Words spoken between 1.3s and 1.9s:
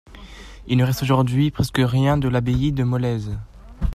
presque